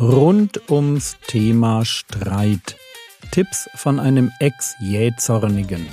[0.00, 2.76] rund ums Thema Streit.
[3.32, 5.86] Tipps von einem Ex-Jähzornigen.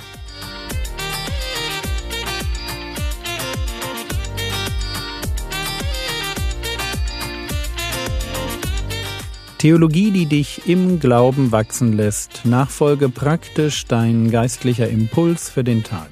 [9.58, 12.44] Theologie, die dich im Glauben wachsen lässt.
[12.44, 16.10] Nachfolge praktisch dein geistlicher Impuls für den Tag.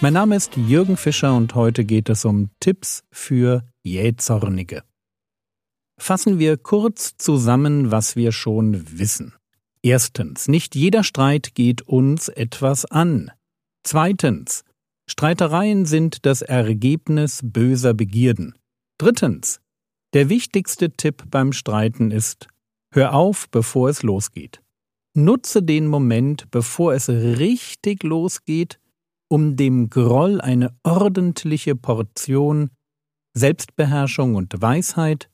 [0.00, 4.87] Mein Name ist Jürgen Fischer und heute geht es um Tipps für Jähzornige.
[5.98, 9.34] Fassen wir kurz zusammen, was wir schon wissen.
[9.82, 13.30] Erstens, nicht jeder Streit geht uns etwas an.
[13.82, 14.64] Zweitens,
[15.06, 18.54] Streitereien sind das Ergebnis böser Begierden.
[18.98, 19.60] Drittens,
[20.14, 22.46] der wichtigste Tipp beim Streiten ist,
[22.92, 24.60] hör auf, bevor es losgeht.
[25.14, 28.78] Nutze den Moment, bevor es richtig losgeht,
[29.28, 32.70] um dem Groll eine ordentliche Portion
[33.34, 35.28] Selbstbeherrschung und Weisheit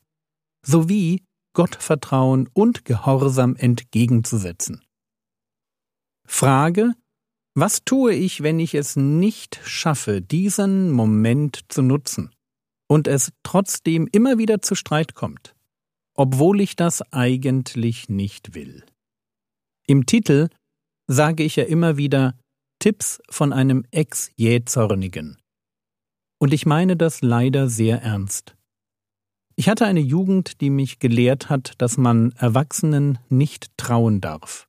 [0.65, 1.23] sowie
[1.55, 4.83] Gottvertrauen und Gehorsam entgegenzusetzen.
[6.27, 6.93] Frage
[7.55, 12.31] Was tue ich, wenn ich es nicht schaffe, diesen Moment zu nutzen
[12.89, 15.55] und es trotzdem immer wieder zu Streit kommt,
[16.15, 18.85] obwohl ich das eigentlich nicht will?
[19.87, 20.49] Im Titel
[21.07, 22.37] sage ich ja immer wieder
[22.81, 25.39] Tipps von einem Ex-Jähzornigen.
[26.39, 28.54] Und ich meine das leider sehr ernst.
[29.57, 34.69] Ich hatte eine Jugend, die mich gelehrt hat, dass man Erwachsenen nicht trauen darf.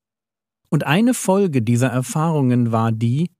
[0.69, 3.31] Und eine Folge dieser Erfahrungen war die,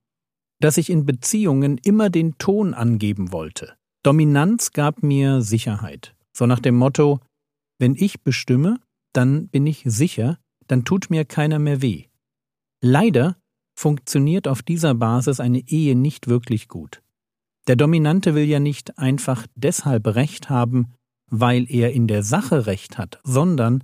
[0.60, 3.76] dass ich in Beziehungen immer den Ton angeben wollte.
[4.04, 6.16] Dominanz gab mir Sicherheit.
[6.32, 7.20] So nach dem Motto,
[7.80, 8.80] wenn ich bestimme,
[9.14, 12.06] dann bin ich sicher, dann tut mir keiner mehr weh.
[12.82, 13.38] Leider
[13.78, 17.02] funktioniert auf dieser Basis eine Ehe nicht wirklich gut.
[17.68, 20.94] Der Dominante will ja nicht einfach deshalb Recht haben,
[21.30, 23.84] weil er in der Sache Recht hat, sondern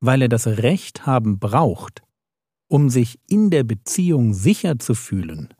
[0.00, 2.02] weil er das Recht haben braucht,
[2.68, 5.54] um sich in der Beziehung sicher zu fühlen.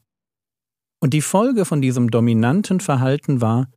[1.00, 3.68] Und die Folge von diesem dominanten Verhalten war,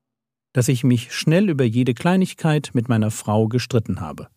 [0.54, 4.30] dass ich mich schnell über jede Kleinigkeit mit meiner Frau gestritten habe.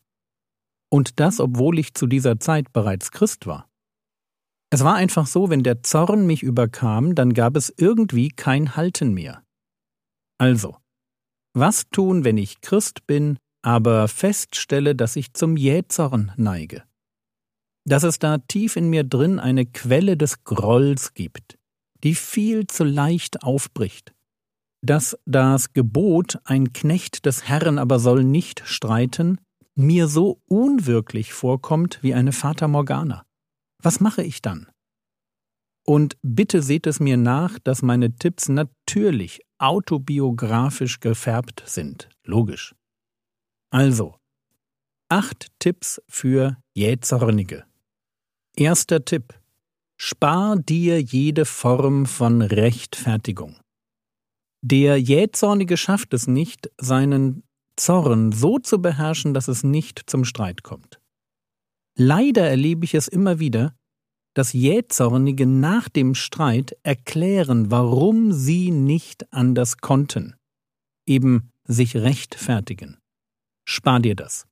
[0.91, 3.69] Und das, obwohl ich zu dieser Zeit bereits Christ war.
[4.71, 9.15] Es war einfach so, wenn der Zorn mich überkam, dann gab es irgendwie kein Halten
[9.15, 9.43] mehr.
[10.39, 10.77] Also,
[11.59, 16.85] was tun, wenn ich Christ bin, aber feststelle, dass ich zum Jähzorn neige?
[17.85, 21.59] Dass es da tief in mir drin eine Quelle des Grolls gibt,
[22.05, 24.15] die viel zu leicht aufbricht.
[24.83, 29.41] Dass das Gebot, ein Knecht des Herrn aber soll nicht streiten,
[29.75, 33.25] mir so unwirklich vorkommt wie eine Fata Morgana.
[33.83, 34.69] Was mache ich dann?
[35.87, 42.09] Und bitte seht es mir nach, dass meine Tipps natürlich autobiografisch gefärbt sind.
[42.25, 42.75] Logisch.
[43.71, 44.17] Also,
[45.09, 47.65] acht Tipps für Jähzornige.
[48.57, 49.35] Erster Tipp.
[49.97, 53.57] Spar dir jede Form von Rechtfertigung.
[54.63, 57.43] Der Jähzornige schafft es nicht, seinen
[57.77, 61.01] Zorn so zu beherrschen, dass es nicht zum Streit kommt.
[61.97, 63.77] Leider erlebe ich es immer wieder,
[64.39, 70.37] dass Jähzornige nach dem Streit erklären, warum sie nicht anders konnten,
[71.07, 72.99] eben sich rechtfertigen.
[73.69, 74.47] Spar dir das.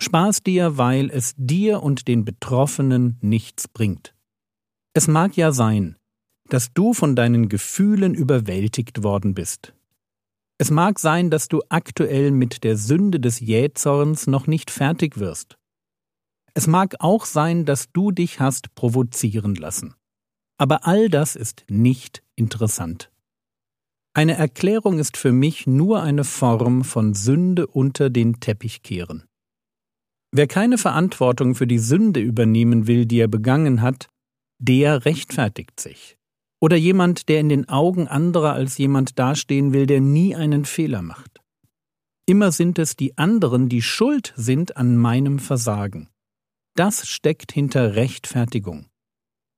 [0.00, 4.14] Spar es dir, weil es dir und den Betroffenen nichts bringt.
[4.94, 5.96] Es mag ja sein,
[6.48, 9.74] dass du von deinen Gefühlen überwältigt worden bist.
[10.56, 15.58] Es mag sein, dass du aktuell mit der Sünde des Jähzorns noch nicht fertig wirst.
[16.58, 19.94] Es mag auch sein, dass du dich hast provozieren lassen.
[20.58, 23.12] Aber all das ist nicht interessant.
[24.12, 29.22] Eine Erklärung ist für mich nur eine Form von Sünde unter den Teppich kehren.
[30.32, 34.08] Wer keine Verantwortung für die Sünde übernehmen will, die er begangen hat,
[34.58, 36.18] der rechtfertigt sich.
[36.60, 41.02] Oder jemand, der in den Augen anderer als jemand dastehen will, der nie einen Fehler
[41.02, 41.40] macht.
[42.26, 46.08] Immer sind es die anderen, die schuld sind an meinem Versagen.
[46.78, 48.86] Das steckt hinter Rechtfertigung.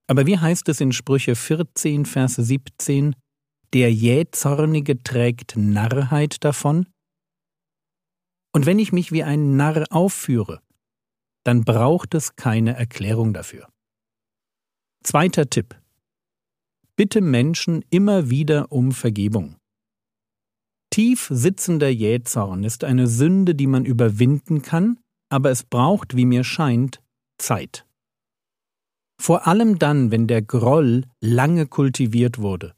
[0.07, 3.15] Aber wie heißt es in Sprüche 14, Vers 17,
[3.75, 6.87] der Jähzornige trägt Narrheit davon?
[8.55, 10.63] Und wenn ich mich wie ein Narr aufführe,
[11.45, 13.69] dann braucht es keine Erklärung dafür.
[15.05, 15.79] Zweiter Tipp.
[16.97, 19.57] Bitte Menschen immer wieder um Vergebung.
[20.89, 26.45] Tief sitzender Jähzorn ist eine Sünde, die man überwinden kann, aber es braucht, wie mir
[26.45, 27.03] scheint,
[27.41, 27.87] Zeit.
[29.21, 32.75] Vor allem dann, wenn der Groll lange kultiviert wurde,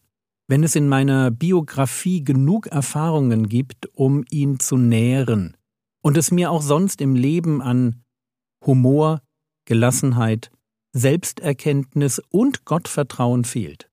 [0.48, 5.56] wenn es in meiner Biografie genug Erfahrungen gibt, um ihn zu nähren,
[6.02, 8.02] und es mir auch sonst im Leben an
[8.66, 9.22] Humor,
[9.66, 10.50] Gelassenheit,
[10.92, 13.88] Selbsterkenntnis und Gottvertrauen fehlt.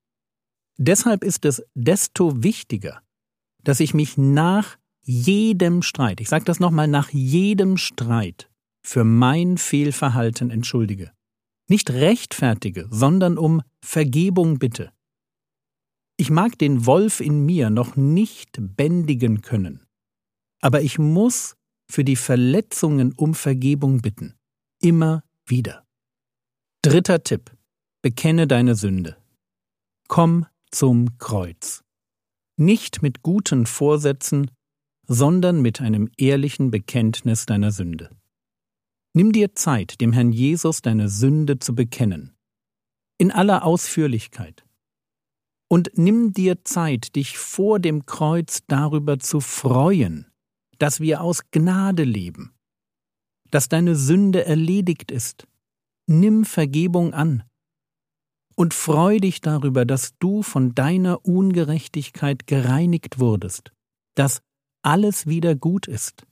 [0.76, 3.00] Deshalb ist es desto wichtiger,
[3.62, 8.49] dass ich mich nach jedem Streit, ich sage das nochmal, nach jedem Streit
[8.82, 11.12] für mein Fehlverhalten entschuldige.
[11.68, 14.92] Nicht rechtfertige, sondern um Vergebung bitte.
[16.16, 19.86] Ich mag den Wolf in mir noch nicht bändigen können,
[20.60, 21.56] aber ich muss
[21.90, 24.34] für die Verletzungen um Vergebung bitten.
[24.82, 25.84] Immer wieder.
[26.82, 27.50] Dritter Tipp.
[28.02, 29.16] Bekenne deine Sünde.
[30.08, 31.82] Komm zum Kreuz.
[32.56, 34.50] Nicht mit guten Vorsätzen,
[35.06, 38.10] sondern mit einem ehrlichen Bekenntnis deiner Sünde.
[39.12, 42.36] Nimm dir Zeit, dem Herrn Jesus deine Sünde zu bekennen.
[43.18, 44.64] In aller Ausführlichkeit.
[45.68, 50.26] Und nimm dir Zeit, dich vor dem Kreuz darüber zu freuen,
[50.78, 52.52] dass wir aus Gnade leben,
[53.50, 55.46] dass deine Sünde erledigt ist.
[56.06, 57.44] Nimm Vergebung an
[58.56, 63.72] und freu dich darüber, dass du von deiner Ungerechtigkeit gereinigt wurdest,
[64.16, 64.42] dass
[64.82, 66.26] alles wieder gut ist.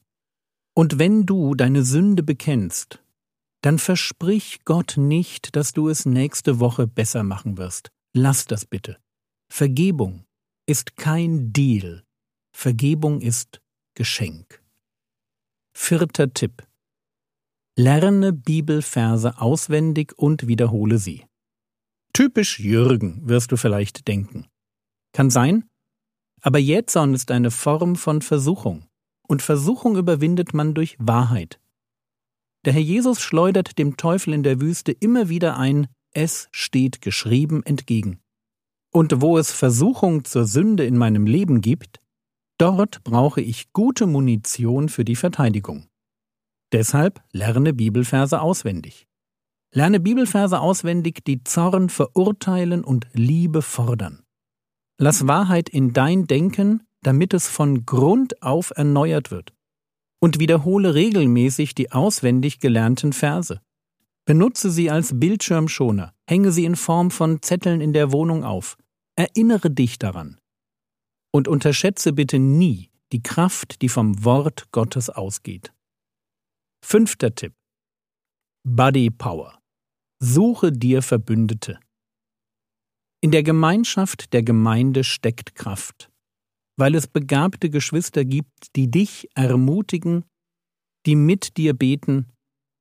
[0.79, 3.03] Und wenn du deine Sünde bekennst,
[3.63, 7.91] dann versprich Gott nicht, dass du es nächste Woche besser machen wirst.
[8.15, 8.97] Lass das bitte.
[9.53, 10.25] Vergebung
[10.67, 12.05] ist kein Deal.
[12.53, 13.61] Vergebung ist
[13.95, 14.63] Geschenk.
[15.75, 16.65] Vierter Tipp.
[17.77, 21.25] Lerne Bibelverse auswendig und wiederhole sie.
[22.13, 24.47] Typisch Jürgen, wirst du vielleicht denken.
[25.13, 25.69] Kann sein,
[26.41, 28.88] aber Jätson ist eine Form von Versuchung
[29.29, 31.61] und Versuchung überwindet man durch Wahrheit.
[32.65, 37.63] Der Herr Jesus schleudert dem Teufel in der Wüste immer wieder ein Es steht geschrieben
[37.63, 38.19] entgegen.
[38.91, 42.01] Und wo es Versuchung zur Sünde in meinem Leben gibt,
[42.57, 45.87] dort brauche ich gute Munition für die Verteidigung.
[46.73, 49.07] Deshalb lerne Bibelverse auswendig.
[49.73, 54.23] Lerne Bibelverse auswendig, die Zorn verurteilen und Liebe fordern.
[54.99, 59.55] Lass Wahrheit in dein Denken damit es von Grund auf erneuert wird.
[60.21, 63.63] Und wiederhole regelmäßig die auswendig gelernten Verse.
[64.27, 68.77] Benutze sie als Bildschirmschoner, hänge sie in Form von Zetteln in der Wohnung auf.
[69.17, 70.39] Erinnere dich daran.
[71.33, 75.73] Und unterschätze bitte nie die Kraft, die vom Wort Gottes ausgeht.
[76.85, 77.55] Fünfter Tipp.
[78.65, 79.59] Body Power.
[80.21, 81.81] Suche dir Verbündete.
[83.23, 86.11] In der Gemeinschaft der Gemeinde steckt Kraft
[86.79, 90.25] weil es begabte Geschwister gibt, die dich ermutigen,
[91.07, 92.33] die mit dir beten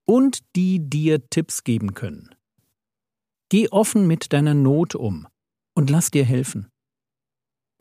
[0.06, 2.30] und die dir Tipps geben können.
[3.50, 5.28] Geh offen mit deiner Not um
[5.76, 6.68] und lass dir helfen.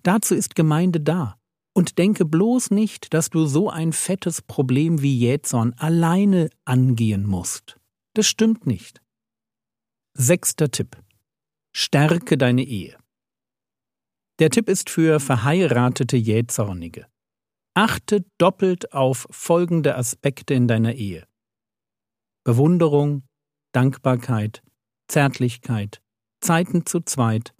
[0.03, 1.39] Dazu ist Gemeinde da.
[1.75, 7.79] Und denke bloß nicht, dass du so ein fettes Problem wie Jätson alleine angehen musst.
[8.15, 9.03] Das stimmt nicht.
[10.15, 10.97] Sechster Tipp.
[11.75, 12.97] Stärke deine Ehe.
[14.39, 17.07] Der Tipp ist für verheiratete Jähzornige.
[17.75, 21.27] Achte doppelt auf folgende Aspekte in deiner Ehe.
[22.45, 23.23] Bewunderung,
[23.73, 24.63] Dankbarkeit,
[25.09, 26.03] Zärtlichkeit,
[26.41, 27.55] Zeiten zu zweit,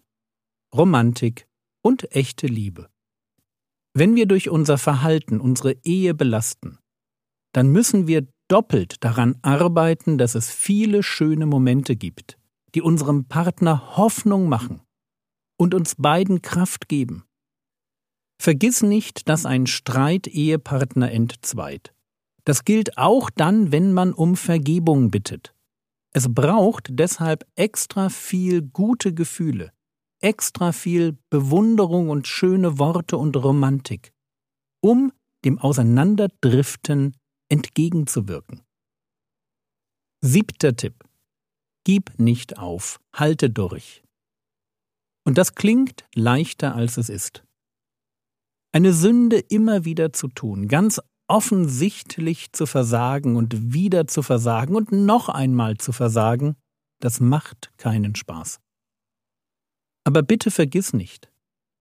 [0.75, 1.49] Romantik
[1.83, 2.91] und echte Liebe.
[3.95, 6.79] Wenn wir durch unser Verhalten unsere Ehe belasten,
[7.53, 12.39] dann müssen wir doppelt daran arbeiten, dass es viele schöne Momente gibt,
[12.75, 14.86] die unserem Partner Hoffnung machen
[15.57, 17.25] und uns beiden Kraft geben.
[18.41, 21.95] Vergiss nicht, dass ein Streit Ehepartner entzweit.
[22.45, 25.55] Das gilt auch dann, wenn man um Vergebung bittet.
[26.13, 29.73] Es braucht deshalb extra viel gute Gefühle,
[30.21, 34.13] extra viel Bewunderung und schöne Worte und Romantik,
[34.81, 35.13] um
[35.45, 37.17] dem Auseinanderdriften
[37.49, 38.63] entgegenzuwirken.
[40.23, 41.05] Siebter Tipp.
[41.85, 44.03] Gib nicht auf, halte durch.
[45.27, 47.45] Und das klingt leichter, als es ist.
[48.73, 54.93] Eine Sünde immer wieder zu tun, ganz offensichtlich zu versagen und wieder zu versagen und
[54.93, 56.57] noch einmal zu versagen,
[57.01, 58.61] das macht keinen Spaß.
[60.05, 61.33] Aber bitte vergiss nicht,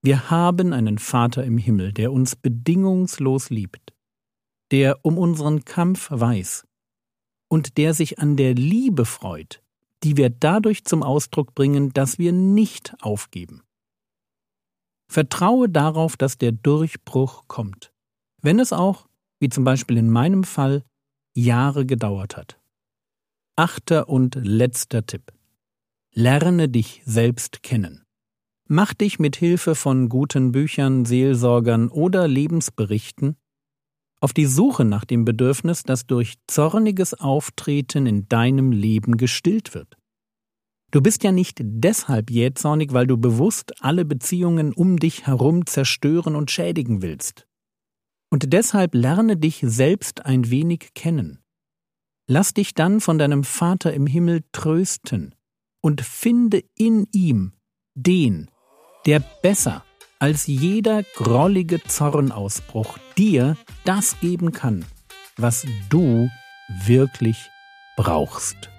[0.01, 3.93] wir haben einen Vater im Himmel, der uns bedingungslos liebt,
[4.71, 6.65] der um unseren Kampf weiß
[7.47, 9.61] und der sich an der Liebe freut,
[10.05, 13.63] die wir dadurch zum Ausdruck bringen, dass wir nicht aufgeben.
[15.11, 17.91] Vertraue darauf, dass der Durchbruch kommt,
[18.39, 19.07] wenn es auch,
[19.39, 20.83] wie zum Beispiel in meinem Fall,
[21.33, 22.59] Jahre gedauert hat.
[23.55, 25.33] Achter und letzter Tipp.
[26.13, 28.03] Lerne dich selbst kennen.
[28.67, 33.37] Mach dich mit Hilfe von guten Büchern, Seelsorgern oder Lebensberichten
[34.25, 39.99] auf die Suche nach dem Bedürfnis, das durch zorniges Auftreten in deinem Leben gestillt wird.
[40.89, 46.35] Du bist ja nicht deshalb jähzornig, weil du bewusst alle Beziehungen um dich herum zerstören
[46.35, 47.45] und schädigen willst.
[48.31, 51.43] Und deshalb lerne dich selbst ein wenig kennen.
[52.27, 55.35] Lass dich dann von deinem Vater im Himmel trösten
[55.81, 57.53] und finde in ihm
[57.93, 58.49] den,
[59.05, 59.84] der besser
[60.19, 64.85] als jeder grollige Zornausbruch dir das geben kann,
[65.37, 66.29] was du
[66.85, 67.49] wirklich
[67.97, 68.69] brauchst.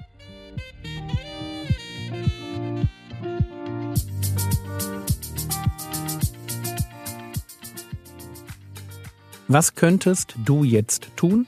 [9.48, 11.46] Was könntest du jetzt tun?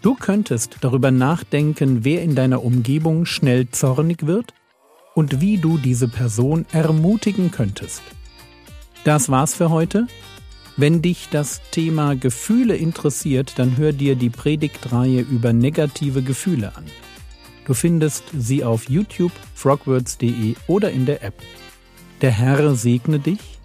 [0.00, 4.54] Du könntest darüber nachdenken, wer in deiner Umgebung schnell zornig wird
[5.14, 8.02] und wie du diese Person ermutigen könntest.
[9.04, 10.06] Das war's für heute.
[10.76, 16.84] Wenn dich das Thema Gefühle interessiert, dann hör dir die Predigtreihe über negative Gefühle an.
[17.66, 21.34] Du findest sie auf YouTube, frogwords.de oder in der App.
[22.20, 23.58] Der Herr segne dich,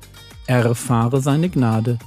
[0.47, 1.99] erfahre seine Gnade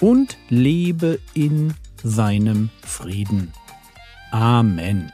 [0.00, 3.52] und lebe in seinem Frieden.
[4.30, 5.10] Amen.